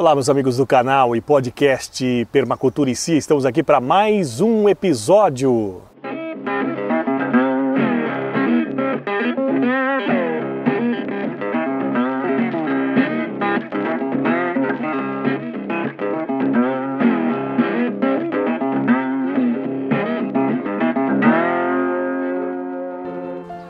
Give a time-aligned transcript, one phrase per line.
[0.00, 3.18] Olá, meus amigos do canal e podcast Permacultura e Si.
[3.18, 5.82] Estamos aqui para mais um episódio.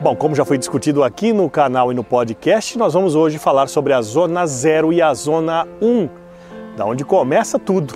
[0.00, 3.68] Bom, como já foi discutido aqui no canal e no podcast, nós vamos hoje falar
[3.68, 6.19] sobre a Zona 0 e a Zona 1,
[6.76, 7.94] da onde começa tudo.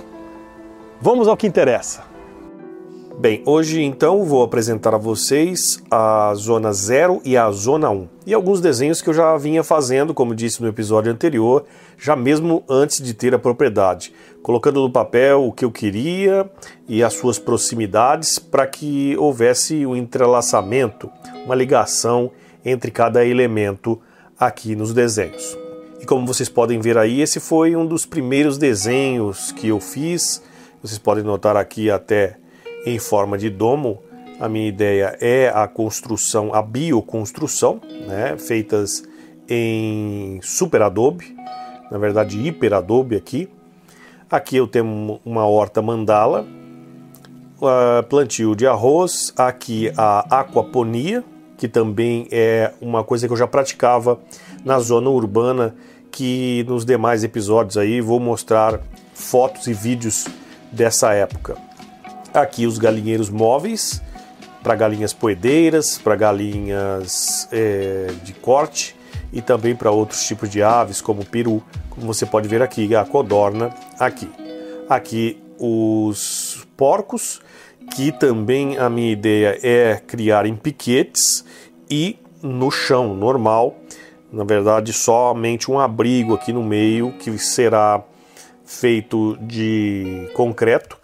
[1.01, 2.03] Vamos ao que interessa.
[3.17, 8.33] Bem, hoje então vou apresentar a vocês a Zona 0 e a Zona 1 e
[8.33, 11.63] alguns desenhos que eu já vinha fazendo, como disse no episódio anterior,
[11.97, 16.49] já mesmo antes de ter a propriedade, colocando no papel o que eu queria
[16.89, 21.09] e as suas proximidades para que houvesse um entrelaçamento
[21.45, 22.31] uma ligação
[22.65, 24.01] entre cada elemento
[24.37, 25.64] aqui nos desenhos.
[26.05, 30.39] E como vocês podem ver aí, esse foi um dos primeiros desenhos que eu fiz.
[30.79, 32.37] Vocês podem notar aqui até
[32.85, 33.97] em forma de domo.
[34.39, 39.03] A minha ideia é a construção, a bioconstrução, né, feitas
[39.49, 41.35] em super adobe,
[41.89, 43.49] na verdade hiper adobe aqui.
[44.29, 46.45] Aqui eu tenho uma horta mandala,
[48.07, 51.23] plantio de arroz, aqui a aquaponia,
[51.57, 54.19] que também é uma coisa que eu já praticava
[54.63, 55.75] na zona urbana,
[56.15, 58.79] que nos demais episódios aí vou mostrar
[59.13, 60.25] fotos e vídeos
[60.71, 61.57] dessa época.
[62.33, 64.01] Aqui os galinheiros móveis
[64.63, 68.95] para galinhas poedeiras, para galinhas é, de corte
[69.33, 73.03] e também para outros tipos de aves como peru, como você pode ver aqui, a
[73.03, 74.29] codorna aqui.
[74.87, 77.41] Aqui os porcos
[77.93, 81.43] que também a minha ideia é criar em piquetes
[81.89, 83.75] e no chão normal,
[84.35, 88.03] na verdade somente um abrigo aqui no meio que será
[88.65, 90.97] feito de concreto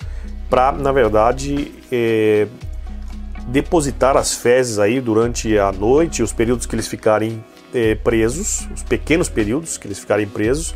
[0.52, 2.46] para, na verdade, é,
[3.48, 7.42] depositar as fezes aí durante a noite, os períodos que eles ficarem
[7.74, 10.76] é, presos, os pequenos períodos que eles ficarem presos,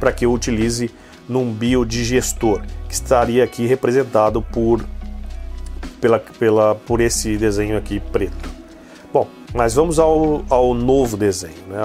[0.00, 0.90] para que eu utilize
[1.28, 4.82] num biodigestor, que estaria aqui representado por
[6.00, 8.61] pela, pela, por esse desenho aqui preto.
[9.54, 11.54] Mas vamos ao, ao novo desenho.
[11.68, 11.78] Né?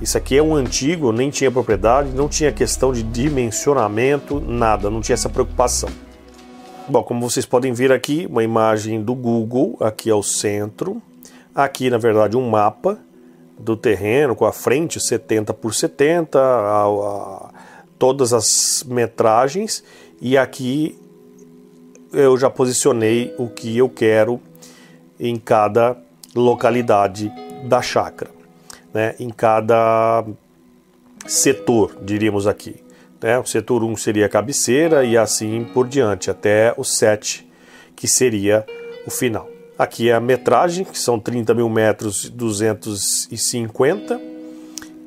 [0.00, 5.00] Isso aqui é um antigo, nem tinha propriedade, não tinha questão de dimensionamento, nada, não
[5.00, 5.88] tinha essa preocupação.
[6.88, 11.00] Bom, como vocês podem ver aqui, uma imagem do Google aqui ao centro.
[11.54, 12.98] Aqui, na verdade, um mapa
[13.58, 17.50] do terreno com a frente 70 por 70, a, a,
[17.98, 19.84] todas as metragens
[20.20, 20.98] e aqui
[22.12, 24.40] eu já posicionei o que eu quero
[25.18, 25.96] em cada
[26.34, 27.32] localidade
[27.64, 28.30] da chácara,
[28.92, 29.14] né?
[29.20, 30.24] em cada
[31.26, 32.82] setor, diríamos aqui.
[33.20, 33.38] Né?
[33.38, 37.48] O setor 1 seria a cabeceira e assim por diante, até o 7,
[37.94, 38.66] que seria
[39.06, 39.48] o final.
[39.78, 44.20] Aqui é a metragem, que são 30 mil metros 250,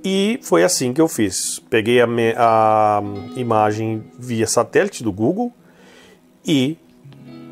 [0.03, 1.59] e foi assim que eu fiz.
[1.69, 3.01] Peguei a, a
[3.35, 5.51] imagem via satélite do Google
[6.45, 6.77] e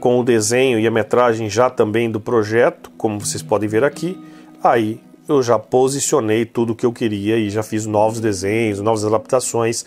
[0.04, 4.22] com o desenho e a metragem já também do projeto, como vocês podem ver aqui,
[4.62, 5.00] aí
[5.30, 9.86] eu já posicionei tudo o que eu queria e já fiz novos desenhos, novas adaptações.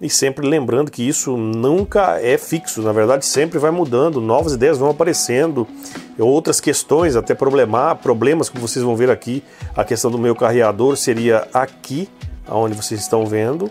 [0.00, 4.78] E sempre lembrando que isso nunca é fixo, na verdade sempre vai mudando, novas ideias
[4.78, 5.68] vão aparecendo,
[6.18, 9.44] outras questões, até problemar, problemas que vocês vão ver aqui.
[9.76, 12.08] A questão do meu carreador seria aqui,
[12.48, 13.70] onde vocês estão vendo,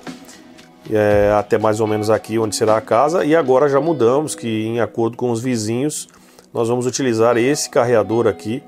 [0.91, 4.65] é, até mais ou menos aqui onde será a casa, e agora já mudamos que
[4.65, 6.07] em acordo com os vizinhos
[6.53, 8.63] nós vamos utilizar esse carreador aqui,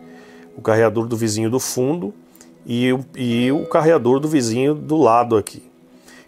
[0.57, 2.13] o carreador do vizinho do fundo
[2.65, 5.63] e, e o carreador do vizinho do lado aqui.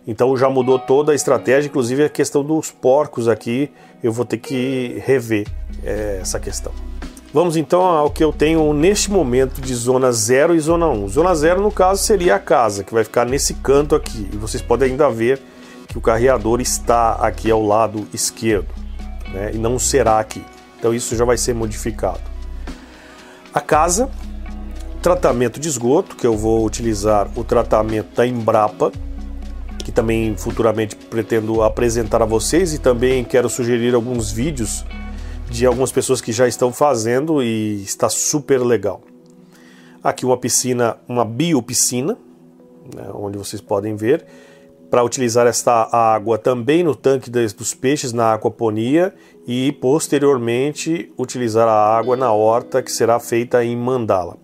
[0.07, 3.69] Então já mudou toda a estratégia, inclusive a questão dos porcos aqui,
[4.03, 5.47] eu vou ter que rever
[5.83, 6.71] é, essa questão.
[7.33, 11.03] Vamos então ao que eu tenho neste momento de zona 0 e zona 1.
[11.03, 11.07] Um.
[11.07, 14.29] Zona 0 no caso seria a casa, que vai ficar nesse canto aqui.
[14.33, 15.41] E vocês podem ainda ver
[15.91, 18.73] que o carreador está aqui ao lado esquerdo
[19.33, 20.41] né, e não será aqui.
[20.79, 22.21] Então isso já vai ser modificado.
[23.53, 24.09] A casa,
[25.01, 28.89] tratamento de esgoto, que eu vou utilizar o tratamento da Embrapa,
[29.83, 34.85] que também futuramente pretendo apresentar a vocês e também quero sugerir alguns vídeos
[35.49, 39.01] de algumas pessoas que já estão fazendo e está super legal.
[40.01, 42.17] Aqui uma piscina, uma biopiscina,
[42.95, 44.25] né, onde vocês podem ver
[44.91, 49.13] para utilizar esta água também no tanque dos peixes na aquaponia
[49.47, 54.35] e posteriormente utilizar a água na horta que será feita em mandala.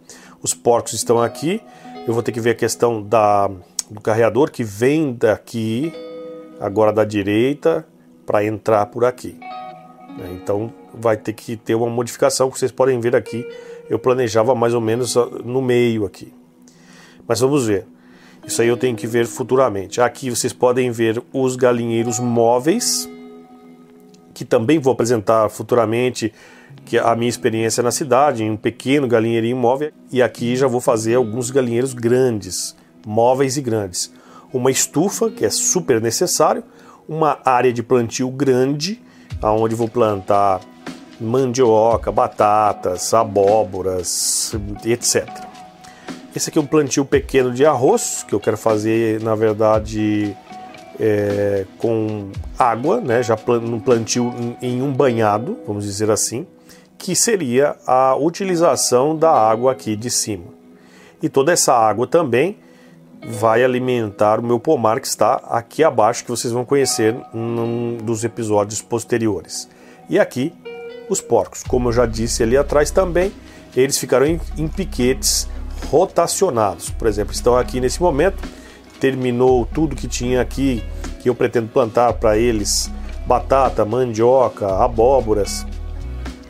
[0.41, 1.61] Os porcos estão aqui.
[2.07, 3.51] Eu vou ter que ver a questão da,
[3.91, 5.91] do carreador que vem daqui
[6.61, 7.85] agora da direita
[8.25, 9.37] para entrar por aqui.
[10.17, 10.39] Né?
[10.41, 13.45] Então vai ter que ter uma modificação, que vocês podem ver aqui.
[13.89, 16.33] Eu planejava mais ou menos no meio aqui.
[17.27, 17.85] Mas vamos ver.
[18.47, 19.99] Isso aí eu tenho que ver futuramente.
[19.99, 23.07] Aqui vocês podem ver os galinheiros móveis,
[24.33, 26.33] que também vou apresentar futuramente
[26.85, 29.91] que a minha experiência na cidade, em um pequeno galinheirinho móvel.
[30.09, 32.73] E aqui já vou fazer alguns galinheiros grandes,
[33.05, 34.13] móveis e grandes.
[34.53, 36.63] Uma estufa, que é super necessário,
[37.07, 39.01] uma área de plantio grande,
[39.41, 40.61] aonde vou plantar
[41.19, 44.53] mandioca, batatas, abóboras,
[44.85, 45.46] etc.
[46.37, 50.37] Esse aqui é um plantio pequeno de arroz, que eu quero fazer, na verdade,
[50.99, 52.29] é, com
[52.59, 54.31] água, né, já no plantio
[54.61, 56.45] em um banhado, vamos dizer assim,
[56.95, 60.43] que seria a utilização da água aqui de cima.
[61.23, 62.59] E toda essa água também
[63.27, 68.23] vai alimentar o meu pomar que está aqui abaixo, que vocês vão conhecer num dos
[68.23, 69.67] episódios posteriores.
[70.07, 70.53] E aqui
[71.09, 73.31] os porcos, como eu já disse ali atrás também,
[73.75, 75.47] eles ficarão em, em piquetes
[75.85, 76.89] rotacionados.
[76.89, 78.47] Por exemplo, estão aqui nesse momento,
[78.99, 80.83] terminou tudo que tinha aqui
[81.21, 82.91] que eu pretendo plantar para eles:
[83.25, 85.65] batata, mandioca, abóboras.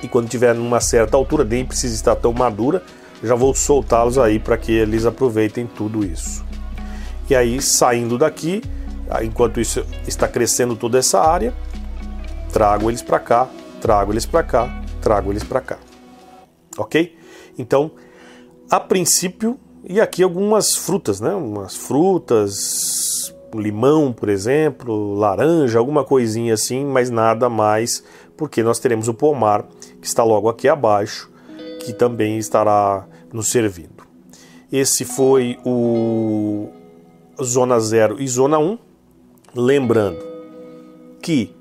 [0.02, 2.84] E quando tiver numa certa altura, nem precisa estar tão madura,
[3.24, 6.46] já vou soltá-los aí para que eles aproveitem tudo isso.
[7.30, 8.62] E aí, saindo daqui,
[9.24, 11.54] enquanto isso está crescendo toda essa área,
[12.54, 13.48] trago eles para cá,
[13.82, 15.78] trago eles para cá, trago eles para cá.
[16.78, 17.18] Ok?
[17.58, 17.92] Então,
[18.69, 21.34] a princípio, e aqui algumas frutas, né?
[21.34, 28.04] Umas frutas, limão, por exemplo, laranja, alguma coisinha assim, mas nada mais,
[28.36, 29.66] porque nós teremos o pomar
[30.02, 31.30] que está logo aqui abaixo,
[31.80, 34.06] que também estará nos servindo.
[34.72, 36.68] Esse foi o
[37.42, 38.78] Zona 0 e Zona 1.
[39.56, 40.24] Lembrando
[41.22, 41.56] que,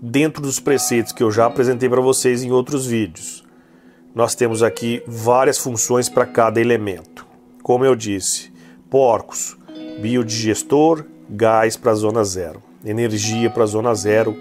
[0.00, 3.41] dentro dos preceitos que eu já apresentei para vocês em outros vídeos,
[4.14, 7.26] nós temos aqui várias funções para cada elemento.
[7.62, 8.52] Como eu disse,
[8.90, 9.56] porcos,
[10.00, 14.36] biodigestor, gás para a zona zero, energia para a zona zero,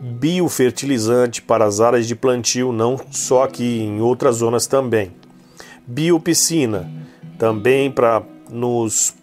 [0.00, 5.12] biofertilizante para as áreas de plantio, não só aqui, em outras zonas também.
[5.86, 6.90] Biopiscina,
[7.38, 9.14] também para nos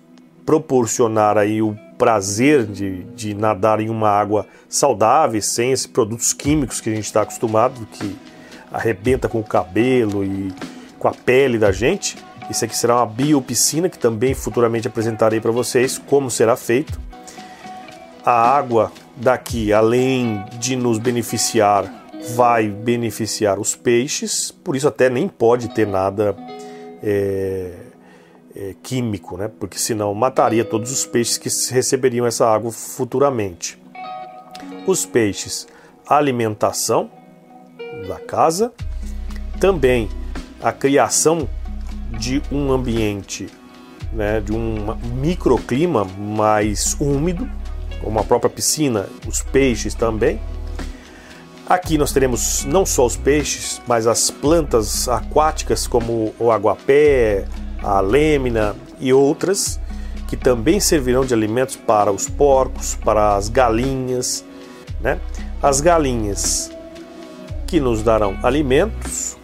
[0.46, 6.82] proporcionar aí o prazer de, de nadar em uma água saudável, sem esses produtos químicos
[6.82, 8.16] que a gente está acostumado, que
[8.72, 10.54] arrebenta com o cabelo e
[10.98, 12.18] com a pele da gente.
[12.50, 17.00] Isso aqui será uma biopiscina que também futuramente apresentarei para vocês como será feito.
[18.24, 21.86] A água daqui, além de nos beneficiar,
[22.36, 26.36] vai beneficiar os peixes, por isso até nem pode ter nada
[27.02, 27.72] é,
[28.56, 29.50] é, químico, né?
[29.60, 33.82] porque senão mataria todos os peixes que receberiam essa água futuramente.
[34.86, 35.68] Os peixes,
[36.08, 37.10] alimentação,
[38.08, 38.72] da casa,
[39.60, 40.10] também
[40.62, 41.48] a criação
[42.20, 43.48] de um ambiente,
[44.12, 47.50] né, de um microclima mais úmido,
[48.02, 50.40] como a própria piscina, os peixes também.
[51.68, 57.46] Aqui nós teremos não só os peixes, mas as plantas aquáticas como o aguapé,
[57.82, 59.80] a lêmina e outras,
[60.28, 64.44] que também servirão de alimentos para os porcos, para as galinhas.
[65.00, 65.20] Né?
[65.62, 66.72] As galinhas
[67.72, 69.38] que nos darão alimentos,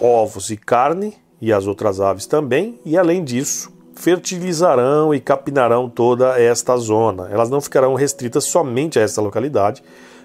[0.00, 6.40] ovos e carne, e as outras aves também, e além disso, fertilizarão e capinarão toda
[6.40, 7.28] esta zona.
[7.30, 9.82] Elas não ficarão restritas somente a esta localidade,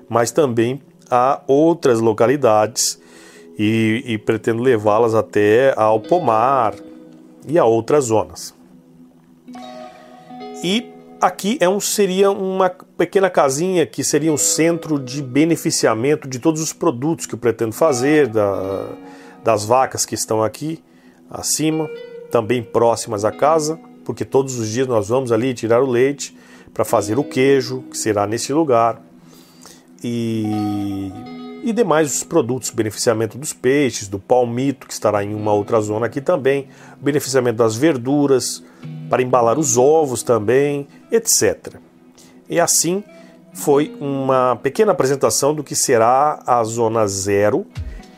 [0.08, 2.98] mas também a outras localidades
[3.58, 6.76] e, e pretendo levá-las até ao pomar
[7.46, 8.56] e a outras zonas.
[10.64, 16.40] E Aqui é um, seria uma pequena casinha que seria um centro de beneficiamento de
[16.40, 18.88] todos os produtos que eu pretendo fazer, da,
[19.44, 20.82] das vacas que estão aqui
[21.30, 21.90] acima,
[22.32, 26.38] também próximas à casa, porque todos os dias nós vamos ali tirar o leite
[26.74, 29.02] para fazer o queijo, que será nesse lugar,
[30.02, 31.12] e,
[31.66, 36.06] e demais os produtos, beneficiamento dos peixes, do palmito, que estará em uma outra zona
[36.06, 36.70] aqui também,
[37.02, 38.64] beneficiamento das verduras,
[39.10, 41.76] para embalar os ovos também, etc.
[42.50, 43.04] E assim
[43.54, 47.66] foi uma pequena apresentação do que será a zona 0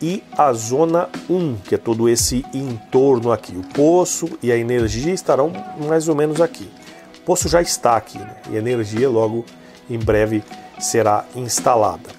[0.01, 3.55] e a zona 1, um, que é todo esse entorno aqui.
[3.55, 5.51] O poço e a energia estarão
[5.87, 6.69] mais ou menos aqui.
[7.19, 8.35] O poço já está aqui né?
[8.49, 9.45] e a energia logo
[9.89, 10.43] em breve
[10.79, 12.09] será instalada.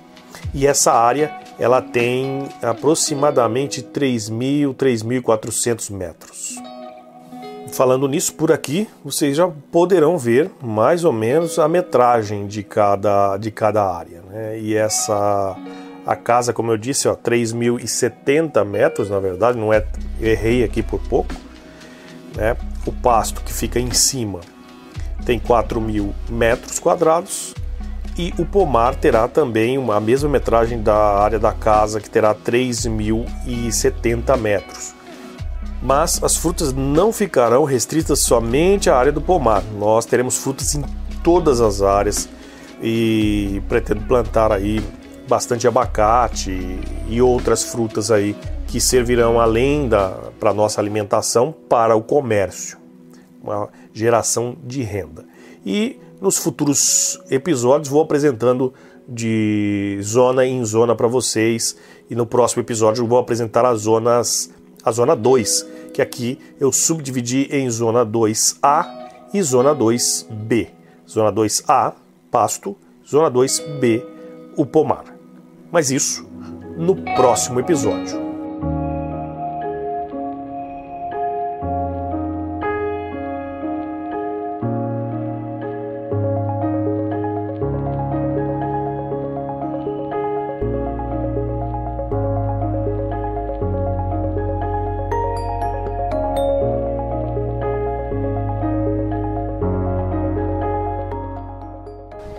[0.55, 6.72] E essa área ela tem aproximadamente 3.000, 3.400 metros.
[7.73, 13.37] Falando nisso, por aqui vocês já poderão ver mais ou menos a metragem de cada,
[13.37, 14.23] de cada área.
[14.31, 14.61] Né?
[14.61, 15.57] E essa
[16.05, 19.87] a casa, como eu disse, ó, 3.070 metros, na verdade, não é
[20.21, 21.33] errei aqui por pouco.
[22.37, 22.57] Né?
[22.87, 24.41] O pasto que fica em cima
[25.25, 27.55] tem 4 mil metros quadrados
[28.19, 32.35] e o pomar terá também uma, a mesma metragem da área da casa, que terá
[32.35, 34.95] 3.070 metros.
[35.83, 39.65] Mas as frutas não ficarão restritas somente à área do pomar.
[39.77, 40.85] Nós teremos frutas em
[41.25, 42.29] todas as áreas
[42.81, 44.83] e pretendo plantar aí
[45.29, 48.37] bastante abacate e outras frutas aí
[48.67, 52.79] que servirão além da para nossa alimentação para o comércio,
[53.43, 55.25] uma geração de renda.
[55.65, 58.73] E nos futuros episódios vou apresentando
[59.09, 61.77] de zona em zona para vocês
[62.09, 64.51] e no próximo episódio vou apresentar as zonas
[64.85, 68.87] a zona 2, que aqui eu subdividi em zona 2A
[69.33, 70.69] e zona 2B.
[71.09, 71.95] Zona 2A,
[72.31, 74.05] pasto, zona 2B,
[74.57, 75.05] o pomar.
[75.71, 76.27] Mas isso
[76.77, 78.22] no próximo episódio.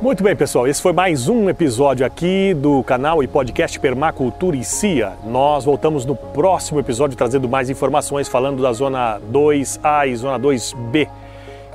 [0.03, 4.61] Muito bem, pessoal, esse foi mais um episódio aqui do canal e podcast Permacultura e
[4.61, 5.13] CIA.
[5.23, 11.07] Nós voltamos no próximo episódio trazendo mais informações falando da zona 2A e zona 2B.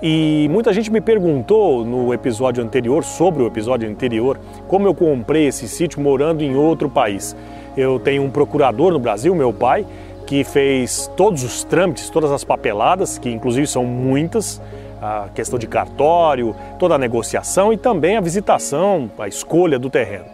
[0.03, 5.47] E muita gente me perguntou no episódio anterior, sobre o episódio anterior, como eu comprei
[5.47, 7.35] esse sítio morando em outro país.
[7.75, 9.87] Eu tenho um procurador no Brasil, meu pai,
[10.27, 14.61] que fez todos os trâmites, todas as papeladas, que inclusive são muitas,
[15.01, 20.27] a questão de cartório, toda a negociação e também a visitação, a escolha do terreno.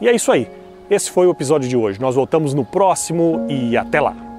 [0.00, 0.48] E é isso aí.
[0.90, 2.00] Esse foi o episódio de hoje.
[2.00, 4.31] Nós voltamos no próximo e até lá.